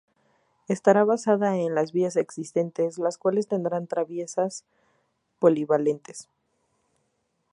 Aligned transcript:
Estará 0.67 1.03
basada 1.03 1.55
en 1.57 1.75
las 1.75 1.91
vías 1.91 2.15
existentes, 2.15 2.97
las 2.97 3.19
cuales 3.19 3.47
tendrán 3.47 3.85
traviesas 3.85 4.65
polivalentes. 5.37 6.27